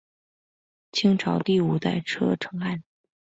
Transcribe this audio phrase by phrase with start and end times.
[0.91, 2.81] 清朝第五代车臣汗。